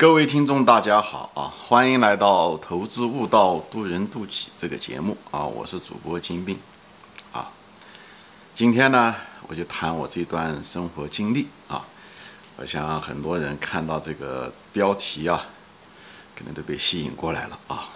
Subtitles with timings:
[0.00, 1.52] 各位听众，大家好啊！
[1.60, 5.44] 欢迎来到《投资悟道，渡人渡己》这个节目啊！
[5.44, 6.58] 我是主播金兵
[7.34, 7.52] 啊。
[8.54, 9.14] 今天呢，
[9.46, 11.84] 我就谈我这段生活经历啊。
[12.56, 15.44] 我想很多人看到这个标题啊，
[16.34, 17.90] 可能都被吸引过来了啊。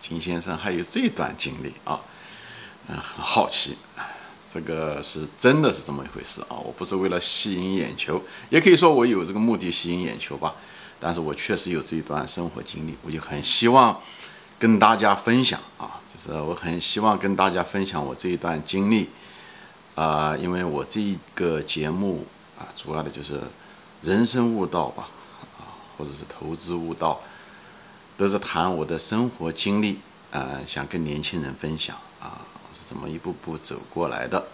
[0.00, 2.00] 金先生还有这段经历啊，
[2.88, 3.76] 嗯，很好奇，
[4.50, 6.56] 这个是真的是这么一回事啊！
[6.56, 10.54] 我不是为了吸引眼球，也可以说我有这个目的吸引眼球吧。
[11.00, 13.98] 但是我确实有这一段生活经历，我就很希望
[14.58, 19.08] 跟大家分享啊，就是我很希望跟大家分享我这一段经历
[19.94, 22.26] 啊，因为我这一个节目
[22.58, 23.40] 啊，主要的就是
[24.02, 25.08] 人生悟道吧，
[25.58, 27.18] 啊，或者是投资悟道，
[28.18, 29.98] 都是谈我的生活经历
[30.30, 32.42] 啊，想跟年轻人分享啊，
[32.74, 34.46] 是怎么一步步走过来的，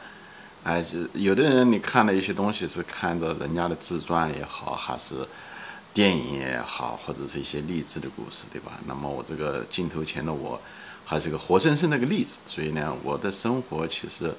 [0.62, 5.26] 哎，是有的人你看了一些东西是看着人家的自传也好，还是。
[5.96, 8.72] 电影也好，或者是一些励志的故事，对吧？
[8.84, 10.60] 那么我这个镜头前的我，
[11.06, 12.40] 还是个活生生的一个例子。
[12.46, 14.30] 所以呢，我的生活其实，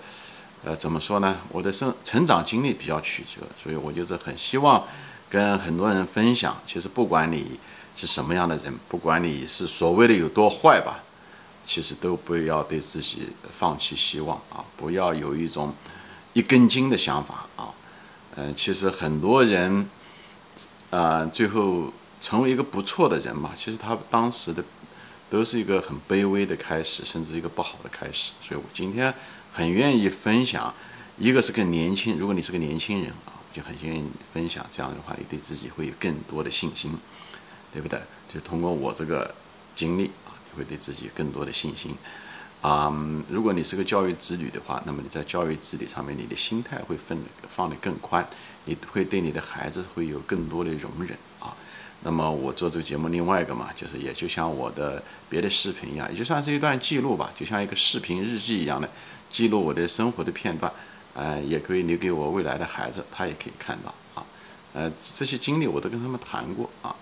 [0.63, 1.35] 呃，怎么说呢？
[1.49, 4.85] 我的生成长经历比较曲折，所以我就是很希望
[5.27, 6.55] 跟很多人分享。
[6.67, 7.59] 其实不管你
[7.95, 10.99] 是什么样的人，不管你是所谓的有多坏吧，
[11.65, 14.63] 其实都不要对自己放弃希望啊！
[14.77, 15.73] 不要有一种
[16.33, 17.73] 一根筋的想法啊！
[18.35, 19.89] 嗯，其实很多人。
[20.89, 24.63] 啊，最后成为一个不错的人嘛，其实他当时的
[25.29, 28.31] 都是一个很卑微的开始，甚至一个不好的开始。
[28.41, 29.13] 所以我今天
[29.51, 30.73] 很愿意分享，
[31.17, 34.65] 一个是更年轻，如果你是个年轻人啊，就很愿意分享。
[34.71, 36.97] 这样的话，你对自己会有更多的信心，
[37.73, 37.99] 对不对？
[38.33, 39.35] 就通过我这个
[39.75, 41.95] 经历啊，你会对自己有更多的信心。
[42.61, 42.91] 啊，
[43.29, 48.27] 如果你是个教育子女的话，那么你在教育子女上面，你的心态会分放得更宽，
[48.65, 51.55] 你会对你的孩子会有更多的容忍啊。
[52.03, 58.89] 那么我做这个节目，另外一个嘛，就是也就像我的别的视频一样，也就算是一段记录吧，就像一个视频日记一样的
[59.29, 60.71] 记录我的生活的片段，
[61.13, 64.25] 呃，也可以留给我未来的孩子，他也可以看到啊。
[64.73, 66.95] 呃，这些经历我都跟他们谈过啊，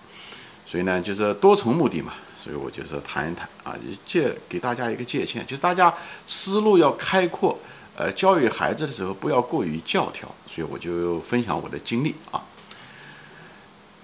[0.66, 2.12] 所以呢，就是多重目的嘛。
[2.38, 5.92] 所以我就是谈一谈啊，借给大家一个借鉴，就是大家
[6.26, 7.58] 思路要开阔，
[7.96, 10.32] 呃，教育孩子的时候不要过于教条。
[10.46, 12.40] 所以我就分享我的经历啊。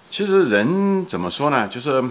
[0.09, 1.65] 其实人怎么说呢？
[1.69, 2.03] 就是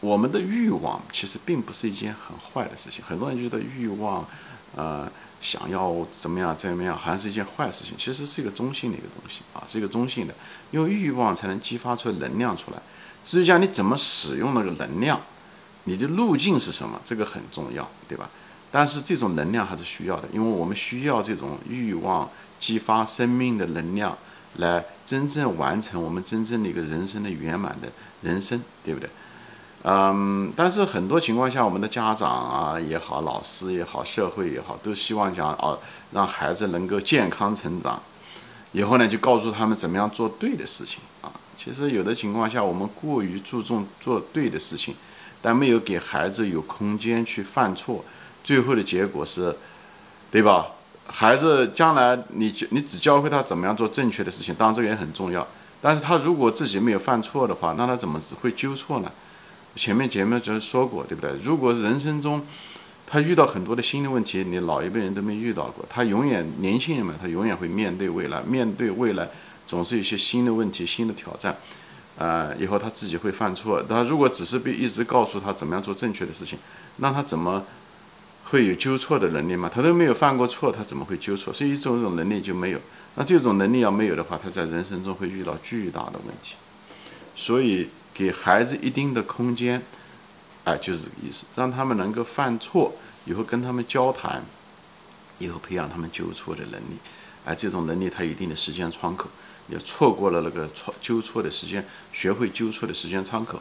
[0.00, 3.02] 我们的欲望其实并不是一件很坏的事情。
[3.02, 4.28] 很多人觉得欲望，
[4.76, 7.94] 呃，想要怎么样怎么样，好像是一件坏事情。
[7.96, 10.34] 其实是一个中性的一个东西啊，是一个中性的，
[10.72, 12.82] 因为欲望才能激发出能量出来。
[13.28, 15.20] 至于讲你怎么使用那个能量。
[15.84, 16.98] 你的路径是什么？
[17.04, 18.28] 这个很重要，对吧？
[18.70, 22.28] 但是这种能量还是需要的，因为我们需要这种欲望
[22.58, 24.16] 激发生命的能量，
[24.56, 27.88] 来真正完成我们真正的一个人生的圆满的
[28.22, 29.10] 人生，对不对？
[29.84, 35.78] 嗯，但是很多情况下，我们的家长啊也好，老师也好，社会也好，都希望讲哦，
[36.12, 38.02] 让孩子能够健康成长，
[38.72, 41.32] 以后呢就告诉他们怎么样做对的事情啊。
[41.58, 44.94] 其实有的情况下，我们过于注重做对的事情。
[45.40, 48.04] 但没有给孩子有空间去犯错，
[48.42, 49.54] 最后的结果是，
[50.32, 50.66] 对吧？
[51.06, 55.46] 孩子将来你你只教会他怎么样做正确的事情，当然这个也很重要。
[55.80, 59.12] 但是他如果自己没有犯错的话，那他怎么只会纠错呢？
[59.76, 61.30] 前面节目就是说过，对不对？
[61.40, 62.44] 如果人生中
[63.06, 69.28] 他遇到很多的新的问题，你老一辈人都没遇到过，他永远年轻人嘛，他永远会面对未来，面对未来
[69.68, 71.56] 总是有些新的问题、新的挑战。
[72.16, 73.80] 呃，以后他自己会犯错。
[73.84, 76.58] 他如果只是被一直告诉他怎么样做正确的事情，
[76.96, 77.64] 那他怎么
[78.44, 79.70] 会有纠错的能力嘛？
[79.72, 81.52] 他都没有犯过错，他怎么会纠错？
[81.52, 82.80] 所以这种能力就没有。
[83.14, 86.56] 那这种能力要没有的话，他在人生中会遇到巨大的问题。
[87.36, 89.80] 所以给孩子一定的空间，
[90.64, 92.94] 哎，就是这个意思，让他们能够犯错，
[93.26, 94.42] 以后跟他们交谈，
[95.38, 96.96] 以后培养他们纠错的能力。
[97.44, 99.28] 哎，这种能力他有一定的时间窗口。
[99.68, 103.60] 也错过了那个错纠错的时间，学会纠错的时间窗口。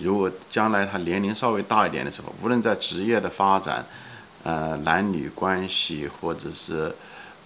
[0.00, 3.84] 如果将来他年龄稍微大一点的时候，无论在职业的发展，
[4.42, 6.94] 呃，男女关系，或者是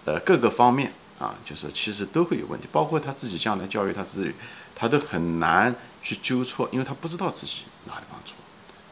[0.04, 2.68] 呃各个方面啊，就是其实都会有问题。
[2.70, 4.34] 包括他自己将来教育他子女，
[4.74, 8.36] 他都很难去纠错，因为他不知道自己哪里犯错，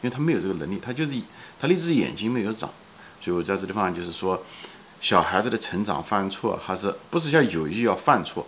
[0.02, 1.12] 因为他没有这个能力，他就是
[1.60, 2.68] 他那只眼睛没有长。
[3.20, 4.42] 所以我在这地方就是说，
[5.00, 8.44] 小孩子的成长犯错，还是不是叫有意要犯错？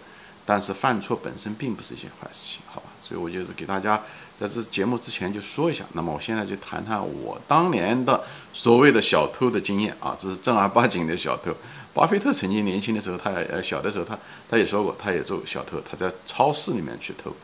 [0.47, 2.87] 但是犯错本身并不是一件坏事情，好吧？
[3.01, 4.01] 所以我就是给大家
[4.39, 5.85] 在这节目之前就说一下。
[5.93, 8.23] 那么我现在就谈谈我当年的
[8.53, 11.53] 所谓的小偷的经验啊，这是正儿八经的小偷。
[11.93, 17.35] 巴菲特曾经年轻的时候，他呃小的时候，他他也说过，他也做小偷，他在超市里面去偷。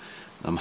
[0.43, 0.61] 那么，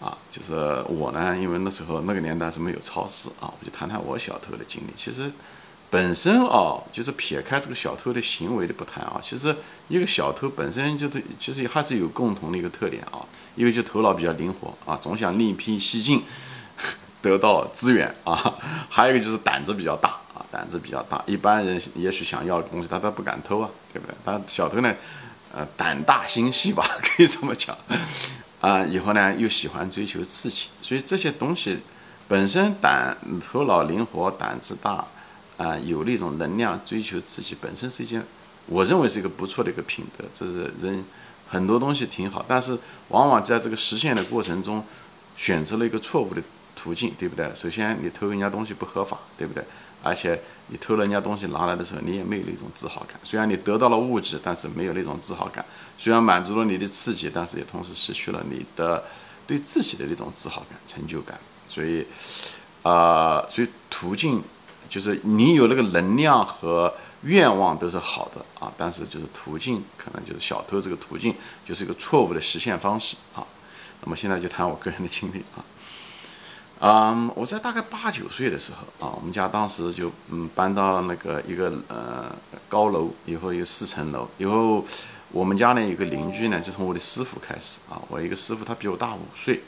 [0.00, 0.54] 啊，就是
[0.88, 4.92] 我呢，因为那时候那个年代是没有超市啊，我就谈谈我小偷的经历。
[4.96, 5.30] 其实
[5.90, 9.54] 本身啊，就是撇开这个小偷的行为的不谈啊，其实
[9.88, 13.18] 一个小偷本身就是其实还是有共同的一个特点啊，
[13.56, 16.22] 一个就头脑比较灵活啊，总想另辟蹊径
[17.20, 18.54] 得到资源啊，
[18.88, 21.20] 还有一个就是胆子比较大啊，胆子比较大。
[21.26, 24.14] 一般人也许想要的东西他都不敢偷啊，对不对？
[24.24, 24.94] 但小偷呢，
[25.52, 27.76] 呃，胆大心细吧， 可以这么讲。
[28.60, 31.80] 啊，以后呢又喜欢追求刺激，所以这些东西
[32.28, 35.04] 本身胆头脑灵活、胆子大，
[35.60, 38.24] 啊，有那种能量追求刺激，本身是一件
[38.64, 40.24] 我认为是一个不错的一个品德。
[40.34, 41.04] 这是人
[41.46, 42.78] 很多东西挺好，但是
[43.08, 44.82] 往往在这个实现的过程中，
[45.36, 46.42] 选择了一个错误的
[46.74, 47.52] 途径，对不对？
[47.54, 49.62] 首先你偷人家东西不合法，对不对？
[50.02, 53.20] 而且你偷了人家东西拿来的时候，你也没有那种自豪感。
[53.22, 55.62] 虽然你得到了物质，但是没有那种自豪感。
[55.98, 59.04] 虽然满足了你的刺激，但是也同时失去了你的
[59.46, 61.38] 对自己的那种自豪感、成就感。
[61.68, 62.06] 所以，
[62.82, 64.42] 啊，所以途径
[64.90, 66.92] 就是你有那个能量和
[67.22, 71.34] 愿望都是好的啊，但是就是途径可能就是小偷这个途径
[71.64, 73.46] 就是一个错误的实现方式啊。
[74.02, 75.64] 那么现在就谈我个人的经历啊。
[76.82, 82.34] 嗯，我在大概八九岁的时候啊，我们家当时就嗯搬到那个一个呃
[82.70, 84.82] 高楼，以后有四层楼，以后
[85.30, 89.62] 我们家呢有个邻居呢，就从我的师傅开始啊，我一个师傅他比我大五岁，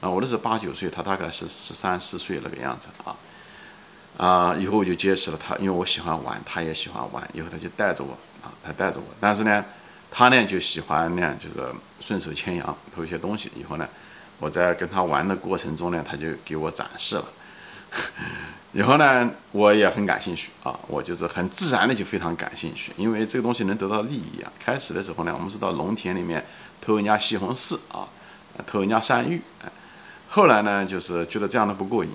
[0.00, 3.14] 啊，我那时候八九岁，他大概是十三四岁那个样子啊，
[4.18, 8.12] 啊，以后我就结识了他，因为我喜欢玩，他也喜欢玩，以后他就带着我
[8.42, 9.64] 啊，他带着我，但是呢，
[10.10, 11.54] 他呢就喜欢呢就是
[12.00, 13.88] 顺手牵羊偷一些东西，以后呢。
[14.40, 17.24] 我在跟他玩的过程中呢，他就给我展示了，
[18.70, 24.52] 以后呢，我也很感兴趣啊，我就是很自然的就非常感兴趣，因为这个东西能得到利益啊。
[24.56, 26.46] 开始的时候呢，我们是到农田里面
[26.80, 28.06] 偷人家西红柿啊，
[28.64, 29.42] 偷人家山芋，
[30.28, 32.10] 后来呢，就是觉得这样的不过瘾，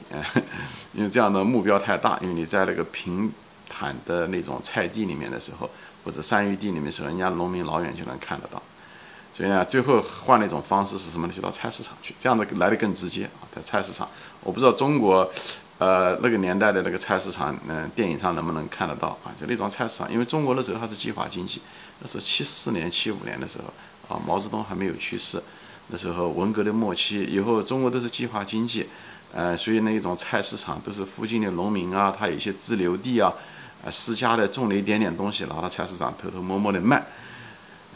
[0.94, 3.32] 因为这样的目标太大，因为你在那个平
[3.68, 5.70] 坦的那种菜地里面的时候，
[6.06, 8.62] 或者山芋地里面的时候，人家农民老远就能看得到。
[9.36, 11.34] 所以呢，最后换了一种方式是什么呢？
[11.36, 13.50] 就到菜市场去，这样的来的更直接啊。
[13.54, 14.08] 在菜市场，
[14.42, 15.28] 我不知道中国，
[15.80, 19.34] 呃，那个年代的那个菜市场，嗯，电影上能不能看得到啊？
[19.36, 21.64] 就那种菜市场，因为中国那时候还是计划经济，
[22.00, 25.42] 那是七四年、七五年的时候啊，毛泽东还没有去世，
[25.88, 28.88] 那时候文革的末期，以后中国都是计划经济，
[29.32, 33.32] 呃，所以那一种菜市场都是附近的农民啊，他有一些自留地啊，
[33.84, 37.06] 呃，私家的种了一点点东西，拿到菜市场偷偷摸摸的卖。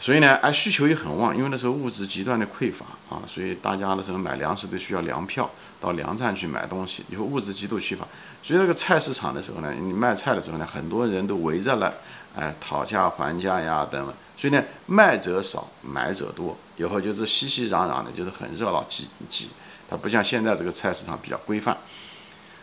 [0.00, 5.50] 所以呢，哎，需求也很旺，因为那时候物质极端的匮乏啊，所以大家那时候买粮食都需要粮票，
[5.80, 8.06] 到粮站去买东西，以后物质极度缺乏，
[8.40, 11.92] 所以那个菜市场的时候呢，你卖菜的时候呢，很多人都围着了，
[12.36, 19.48] 哎，讨价还价呀等等，所以呢，卖者少，买者多，以后就是熙熙攘攘的，就是很热闹挤挤，
[19.90, 21.76] 它不像现在这个菜市场比较规范。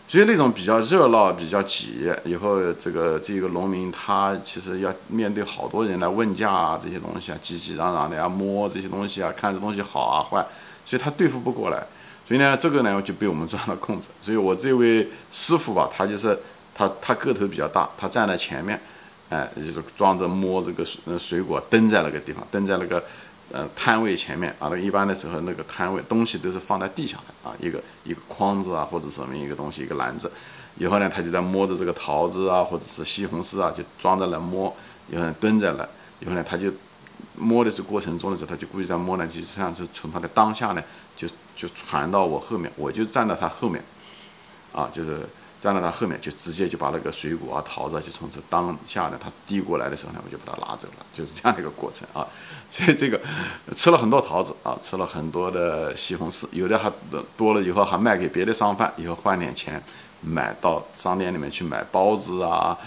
[0.08, 10.46] 所以那种比较热闹、比较挤，以后这个这个农民他其实要面对好多人来问价啊，这些东西啊，挤挤攘攘的呀，摸这些东西啊，看这东西好啊坏，
[10.86, 11.84] 所以他对付不过来。
[12.28, 14.10] 所以呢，这个呢就被我们抓了空子。
[14.22, 16.40] 所以我这位师傅吧，他就是
[16.74, 18.80] 他他个头比较大，他站在前面，
[19.30, 23.04] 哎，就是装着摸这个水水果，蹲在那个地方，蹲在那个。
[23.52, 30.30] 呃，摊位前面啊，那一般的时候，那个摊位东西都是放在地下的啊，一个一个筐子啊，或者什么一个东西，一个篮子。
[30.80, 34.76] 以后呢，他就在摸着这个桃子啊，或者是西红柿啊，就装在那摸。
[35.12, 35.88] 以后蹲在那，
[36.20, 36.74] 以后呢，他就
[37.38, 40.84] 摸的是过程中的时候，他就故意在摸呢，就像是从他的当下呢，
[41.16, 43.82] 就就传到我后面，我就站在他后面，
[44.74, 45.20] 啊，就是。
[45.66, 52.28] 站在他后面，就直接就把那个水果啊、桃子啊就从这当下呢，他递过来的时候呢，我就把它拿走了，就是这样的一个过程啊。
[52.70, 53.20] 所以这个
[53.76, 56.92] 吃了很多桃子啊，吃了很多的西红柿，有的还
[57.36, 59.82] 多了以后还卖给别的商贩，以后换点钱
[60.22, 62.78] 买到商店里面去买包子啊，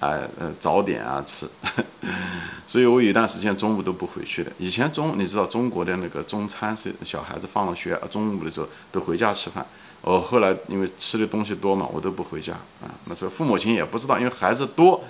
[0.00, 1.48] 哎呃早点啊吃。
[2.66, 4.52] 所以我有一段时间中午都不回去的。
[4.58, 9.66] 以前中你知道中国的那个中餐是小孩子放了学中午的时候都回家吃饭。
[10.02, 12.52] 我后来因为吃的东西多嘛，我都不回家
[12.82, 12.86] 啊。
[13.06, 15.02] 那时候父母亲也不知道，因为孩子多，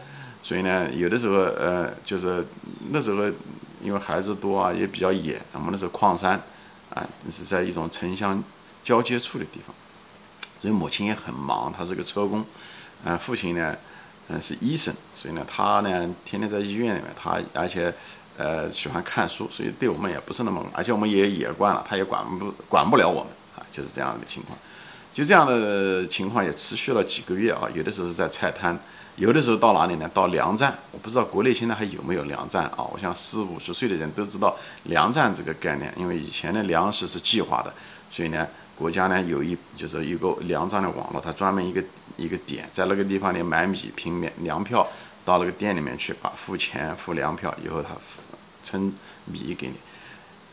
[0.43, 2.47] 所以呢，有的时候呃，就是
[2.91, 3.25] 那时候
[3.83, 5.41] 因为孩子多啊，也比较野。
[5.53, 6.41] 我们那时候矿山
[6.95, 8.43] 啊，是在一种城乡
[8.83, 9.75] 交接处的地方，
[10.61, 12.45] 所以母亲也很忙，她是个车工，
[13.05, 13.77] 啊，父亲呢，
[14.29, 17.93] 嗯，是医生，所以呢，他呢天天在医院里面，他而且
[18.37, 24.59] 呃喜欢看书，所以对我们也不是那么，而且我们也野惯了，他也管不管不了我们啊，就是这样的情况。
[25.15, 28.79] 就这样的情况也持续了几个月啊，有的时候是在菜摊，
[29.17, 30.09] 有的时候到哪里呢？
[30.15, 30.73] 到粮站。
[30.93, 32.87] 我不知道国内现在还有没有粮站啊？
[32.93, 37.75] 我想四五十岁的人都知道粮站这个概念，因为以前的粮食是计划的，
[38.13, 38.47] 所以呢，
[38.79, 41.83] 国家呢有一就是一个粮站的网络，它专门一个
[42.17, 44.87] 一个点，在那个地方呢买米平粮粮票，
[45.25, 47.97] 到那个店里面去把付钱付粮票以后，他
[48.63, 48.95] 称
[49.25, 49.75] 米给你。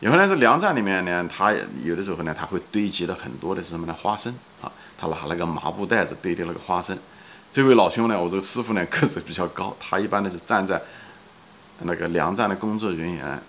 [0.00, 3.94] 以后呢，这粮站里面呢，他有的时候呢，他会堆积了很多的是什么呢？
[3.94, 6.98] 花生啊，他拿那个麻布袋子堆的那个花生。
[7.52, 10.82] 这位老兄呢，我这个师傅呢个子比较高，他一般呢是站在
[11.80, 13.40] 那个粮站的工作人员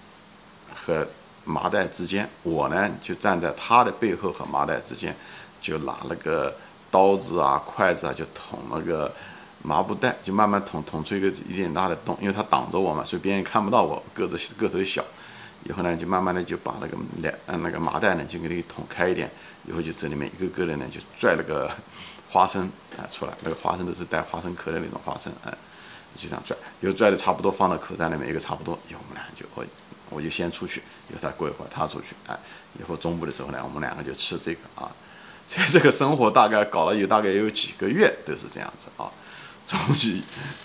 [0.74, 1.06] 和
[1.48, 5.16] 麻袋之间，我呢就站在他的背后和麻袋之间，
[5.62, 6.54] 就拿那个
[6.92, 9.12] 刀子啊、筷子啊，就捅那个
[9.64, 15.02] 麻布袋，就慢慢捅捅出一个一点大的洞，因为他挡着我嘛，所以别人看不到我个子个头小。
[15.64, 19.30] 以后呢，就慢慢的就把那个两嗯那个麻袋呢，就给你捅开一点，
[19.66, 21.70] 以后就这里面一个个的呢，就拽那个
[22.30, 25.54] 花生啊出来，那个花生都是带花生壳的那种花生，哎，
[26.18, 29.64] 就这样拽，以后拽的差不多放到口袋里面一个差不多，以后我们俩就我
[30.10, 32.38] 我就先出去，以后再过一会儿他出去，哎，
[32.80, 34.92] 以后中午的 时候呢，我们两个就吃这个啊，
[35.48, 39.12] 所以这个生活大概搞了有大概有几个月都是这样子啊，
[39.68, 40.22] 终于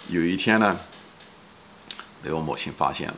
[0.09, 0.77] 有一天呢，
[2.23, 3.17] 被我母亲发现了，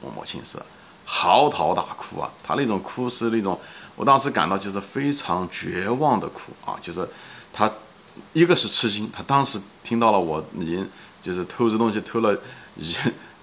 [0.00, 0.58] 我母亲是。
[1.06, 2.32] 嚎啕大哭啊！
[2.42, 3.60] 她那种哭是那种，
[3.94, 6.78] 我当时感到就是非常绝望的哭啊！
[6.80, 7.06] 就是
[7.52, 7.70] 她
[8.32, 10.90] 一个是吃惊，她当时听到了我已经
[11.24, 12.38] 就是偷这东西偷了，
[12.76, 12.94] 已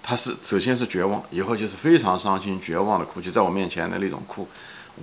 [0.02, 4.48] 他是首先是绝望，以后就是非常伤心绝望的哭，就在我面前的那种哭，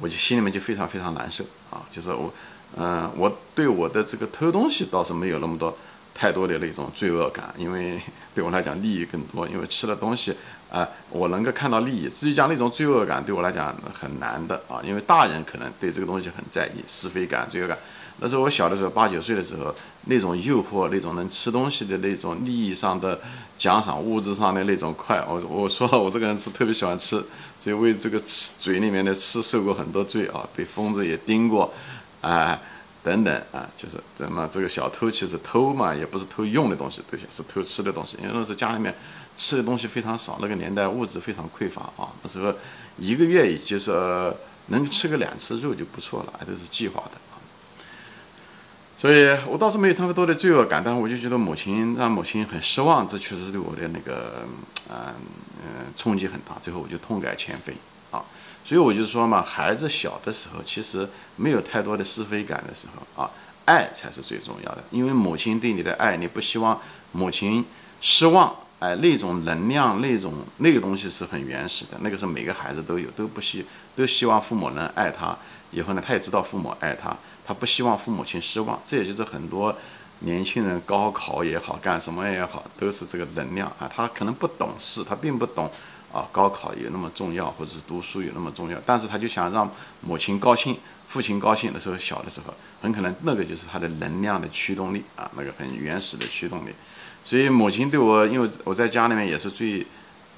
[0.02, 1.86] 我就心里面就非常非常难受啊！
[1.92, 2.34] 就是我，
[2.76, 5.78] 嗯，我对我的这个偷东西倒是没有那么多。
[6.12, 7.98] 太多的那种罪恶感，因为
[8.36, 10.36] 对我来讲利益更多，因为吃了东西，
[10.70, 12.10] 啊，我能够看到利益。
[12.10, 17.78] 至于讲那种罪恶感，对我来讲很难的啊，因为大人可能对这个东西很在意，是非感、罪恶感。
[18.20, 19.74] 那是我小的时候，八九岁的时候，
[20.06, 23.20] 那种诱惑，那种能吃东西的那种利益上的
[23.58, 25.24] 奖赏，物质上的那种快。
[25.28, 27.24] 我我说了，我这个人是特别喜欢吃，
[27.60, 31.74] 所以为这个吃嘴里面的吃受过很多罪啊，被疯子也盯过，
[32.22, 32.60] 哎。
[33.02, 38.18] 等等啊，就是怎么这个小偷其实偷嘛，也不是偷用的东西，这些是偷吃的东西。
[38.22, 38.94] 因为那时候家里面
[39.38, 42.12] 吃的东西非常少，那个年代物质非常匮乏啊。
[42.22, 42.54] 那时候
[42.98, 43.90] 一个月也就是
[44.68, 47.12] 能吃个两次肉就不错了，都是计划的。
[49.00, 54.46] 所以我倒是没有那么多的罪恶感，但是我就觉得母亲让母亲很失望，这确实对我的那个
[54.90, 55.16] 嗯
[55.64, 56.58] 嗯冲击很大。
[56.62, 57.74] 最后我就痛改前非
[58.12, 58.22] 啊。
[58.66, 63.32] 所以我就说嘛，孩子小的时候其实没有太多的是非感的时候啊，
[63.64, 64.84] 爱才是最重要的。
[64.92, 66.78] 因为母亲对你的爱，你不希望
[67.14, 67.66] 母亲
[68.02, 75.38] 失望，哎，那种能量，那种那个东西是很原始的，那个是每个孩子都有，都不希都希望父母能爱他。
[75.72, 78.82] 以后呢，他也知道父母爱他，他不希望父母亲失望。
[78.86, 79.76] 这也就是很多
[80.20, 83.92] 年轻人高考也好，干什么也好，都是这个能量啊。
[83.94, 85.70] 他可能不懂事，他并不懂。
[86.12, 88.82] 啊，高考有那么重要，或者是读书有那么重要？
[88.84, 89.72] 但是他就想让
[90.02, 96.72] 母亲高兴，父亲高兴的时候，小的时候，很可能那个就是他的能量的驱动力啊，那个很原始的驱动力。
[97.30, 99.86] 所以母亲对我，因为我在家里面也是最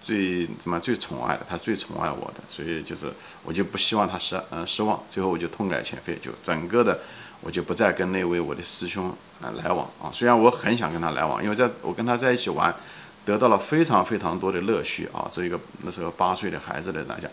[0.04, 3.10] 最怎么最宠爱的，她最宠爱我的，所以就是
[3.46, 5.02] 我就不希望她失嗯失望。
[5.10, 7.00] 最后我就痛改前非，就整个的
[7.40, 9.08] 我就不再跟那位我的师兄
[9.42, 10.12] 啊来往啊。
[10.12, 12.76] 虽然我很想跟他来往，因为在我跟他在一起玩。
[13.24, 15.30] 得到了非常非常多的乐趣啊！
[15.32, 17.30] 作为一个那时候八岁的孩子的来讲，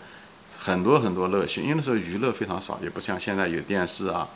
[0.59, 1.63] 很多很多乐趣。
[1.63, 4.29] 因为那时候娱乐非常少，也不像现在有电视啊，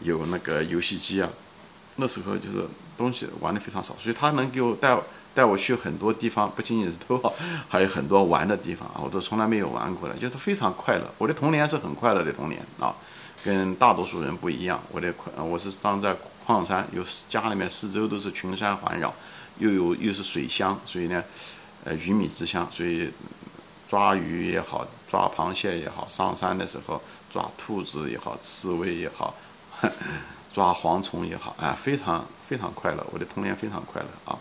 [0.00, 1.28] 有那个游戏机啊。
[1.96, 2.64] 那时候就是
[2.96, 4.98] 东西玩的非常少，所以他能给我带
[5.34, 7.32] 带我去很多地方，不仅仅是偷啊，
[7.68, 11.04] 还有很多玩的地方啊，我都从来没有玩过的，就是非常快乐。
[11.18, 12.94] 我的童年是很快乐的童年啊，
[13.44, 14.80] 跟大多数人不一样。
[14.90, 19.12] 我的快，我是当在矿山，有家里面四周都是群山环绕。
[19.58, 21.24] 又有又是水乡，所以呢，
[21.82, 23.10] 呃，鱼米之乡，所以
[23.88, 27.00] 抓鱼也好，抓螃蟹也好，上山的时候
[27.30, 29.34] 抓兔子也好，刺猬也好，
[30.56, 34.38] 抓蝗虫也好，啊，非常非常快乐，我的童年非常快乐啊。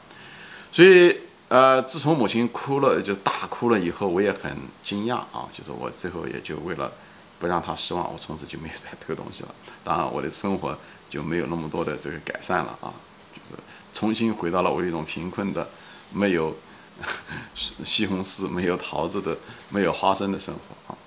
[0.71, 1.13] 所以，
[1.49, 6.89] 呃，自从母亲哭了就大哭了以后，我也很惊讶啊，就是我最后也就为了
[7.37, 9.53] 不让她失望，我从此就没有再偷东西了。
[9.83, 10.77] 当然，我的生活
[11.09, 12.93] 就没有那么多的这个改善了啊，
[13.33, 13.61] 就是。
[13.91, 15.67] 重新回到了我那种贫困的、
[16.13, 16.55] 没有
[17.53, 19.37] 西红柿、没有桃子的、
[19.69, 20.97] 没有花生的生活啊。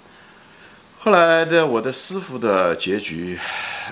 [1.09, 3.39] 后来的我的师傅的结局，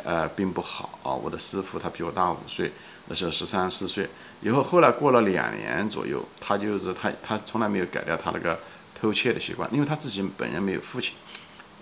[0.04, 1.08] 呃，并不好啊。
[1.10, 2.70] 我的师傅他比我大五岁，
[3.06, 4.06] 那时候十三四岁。
[4.42, 8.60] 以后后来过了两年左右，他就是他他从来没有改掉他那个
[8.94, 11.14] 偷窃的习惯，因为他自己本人没有父亲，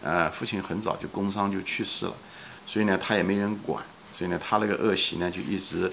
[0.05, 2.15] 呃，父亲很早就工伤就去世了，
[2.65, 5.91] 所以呢，他也没人管，所以呢，他那个恶习呢就一直。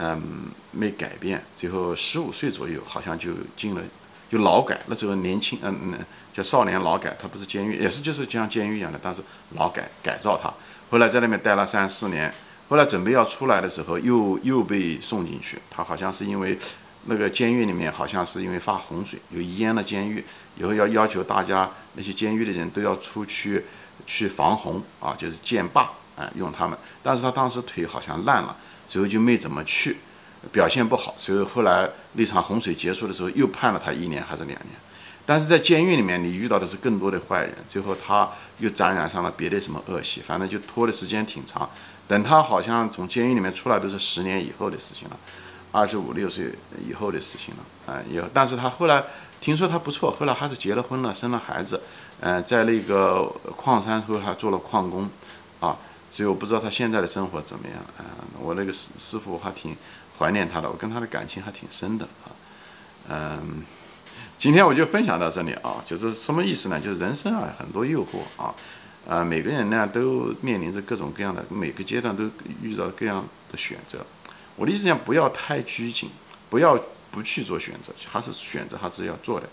[0.00, 1.44] 嗯，没改变。
[1.56, 3.82] 最后十五岁左右，好像就进了
[4.30, 5.98] 就劳改，那时候年轻，嗯嗯，
[6.32, 9.22] 叫少年劳改，他不是监狱，也是就是像监狱一样的，但是
[9.56, 10.52] 劳改改造他。
[10.90, 12.32] 后来在那边待了三四年，
[12.68, 15.58] 后来准备要出来的时候，又又被送进去。
[15.70, 16.58] 他好像是因为
[17.04, 20.22] 那个监狱里面好像是因为发洪水，有淹了监狱，
[20.56, 23.64] 以后要要求大家那些监狱的人都要出去
[24.06, 26.78] 去防洪啊，就是建坝啊，用他们。
[27.02, 28.54] 但是他当时腿好像烂了，
[28.86, 29.96] 最后就没怎么去。
[30.52, 34.70] 表现不好，所以后来那场洪水结束的时候，又判了他一年还是两年。
[35.26, 38.26] 但是在监狱里面，你遇到的是更多的坏人，最后他
[38.60, 41.68] 又沾染上了别的什么恶习，反正就拖的时间挺长。
[42.06, 45.16] 等他好像从监狱里面出来，都是十年以后的事情了，
[45.70, 46.50] 二十五六岁
[46.88, 48.00] 以后的事情了啊。
[48.10, 49.04] 有，但是他后来
[49.38, 51.82] 听说他不错，后来还是结了婚了，生了孩子，
[52.20, 55.10] 嗯，在那个矿山后还做了矿工，
[55.60, 55.76] 啊，
[56.08, 58.08] 所以我不知道他现在的生活怎么样啊。
[58.40, 59.76] 我那个师师傅还挺。
[60.18, 62.26] 怀念他的，我跟他的感情还挺深的啊，
[63.08, 63.62] 嗯，
[64.36, 66.80] 今天我就分享到这里啊，就是什么意思呢？
[66.80, 68.52] 就是人生啊，很多诱惑啊，
[69.08, 72.28] 啊，每个人呢都面临着各种各样的，每个阶段都
[72.60, 74.04] 遇到各样的选择。
[74.56, 76.10] 我的意思讲，不要太拘谨，
[76.50, 76.76] 不要
[77.12, 79.48] 不去做选择，还是选择还是要做的。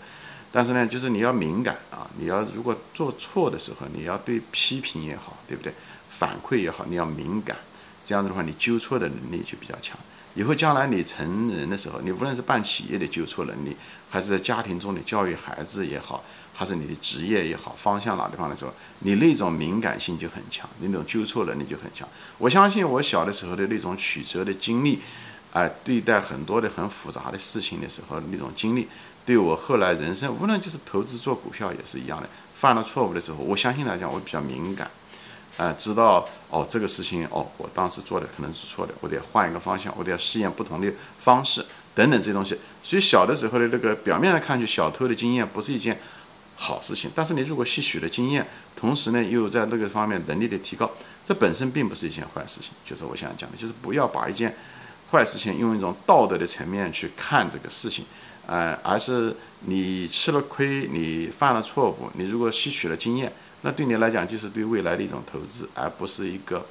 [0.50, 5.72] 但是呢，就是你要敏感啊，你要如果做错的时候，你要对批评也好，对不对？
[6.08, 7.56] 反馈也好，你要敏感，
[8.04, 9.98] 这样子的话，你纠错的能力就比较强。
[10.36, 13.74] 以后将来你成人的时候，你无论是办企业的纠错能力，
[14.08, 16.22] 还是在家庭中的教育孩子也好，
[16.54, 22.06] 还是你的职业也好，方向哪地方的时候，你那种敏感性就很强，你那种纠错能力就很强。
[22.36, 25.00] 我相信我小的时候的那种曲折的经历，
[25.52, 28.86] 哎，对待很多的很复杂的事情的时候那种经历，
[29.24, 34.90] 对我后来人生，无论就是投资做股票也是一样的，犯了错误的时候，我相信来讲我比较敏感。
[35.58, 42.58] 呃，知道哦，这个事情哦，我当时做的可能是错的，我得换一个方向，我得要试验不同的方式等等这些东西。
[42.84, 45.98] 所以小的时候的这个表面上看去，小偷的经验不是一件
[46.56, 47.10] 好事情。
[47.14, 48.46] 但是你如果吸取了经验，
[48.76, 50.90] 同时呢又在这个方面能力的提高，
[51.24, 52.72] 这本身并不是一件坏事情。
[52.84, 54.54] 就是我想讲的，就是不要把一件
[55.10, 58.04] 坏事情用一种道德的层面去看这个事情，
[58.44, 63.32] 呃，而是你吃了亏，你犯了错误，你如果吸取了经验。
[63.62, 66.64] 那对你来讲就是对未来的一种投资，而不是一个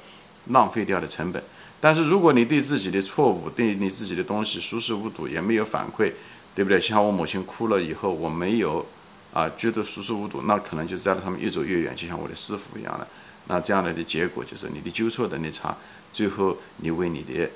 [0.46, 1.42] 浪费掉的成本。
[1.78, 6.10] 但是如果你对自己的错误、对你自己的东西熟视无睹，也没有反馈，
[6.54, 6.80] 对不对？
[6.80, 8.86] 像我母亲哭了以后，我没有
[9.34, 13.06] 啊觉得熟视无睹，那可能就在他们越走越远，就像我的师傅一样的。
[13.48, 15.76] 那这样的的结果就是你的纠错能力差，
[16.14, 17.50] 最后你为你的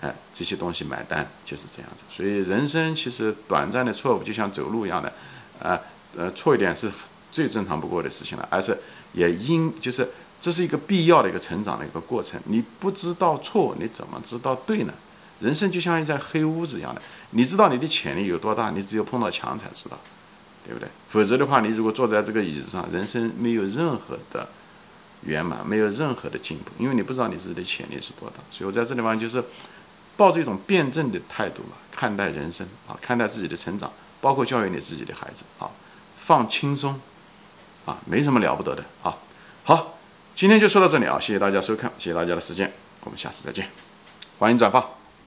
[0.00, 2.04] 哎这些东西买单，就是这样子。
[2.08, 5.12] 所以人生其实短暂的错误就像走路一样的，
[5.60, 5.80] 啊
[6.16, 6.88] 呃错一点是。
[7.34, 8.78] 最正常不过的事情了，而是
[9.12, 10.08] 也应就是
[10.40, 12.40] 这是一个必要的一个成长的一个过程。
[12.44, 14.94] 你不知道错，你怎么知道对呢？
[15.40, 19.98] 人生就像一在黑屋子一样的，你知道你的潜力有多大，你只有碰到墙才知道，
[20.64, 20.88] 对不对？
[21.08, 24.48] 否则的话，你如果坐在这个椅子上，人生没有任何的
[25.22, 28.36] 圆满，没有任何的进步，因为你不知道你自己的潜力是多大。
[28.48, 29.42] 所以我在这地方就是
[30.16, 35.68] 抱着一种辩证的态度嘛，看待人生啊，看待自己的成长，包括教育你自己的孩子啊，
[36.16, 37.00] 放轻松。
[37.84, 39.16] 啊，没什么了不得的啊。
[39.64, 39.98] 好，
[40.34, 43.68] 今天就说到这里啊，谢谢大家收看，谢谢大家的时间，我们下次再见，
[44.38, 45.03] 欢迎转发。